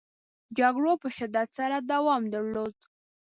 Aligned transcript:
جګړو 0.57 0.91
په 1.01 1.07
شدت 1.17 1.49
سره 1.59 1.77
دوام 1.91 2.21
درلوده. 2.33 2.85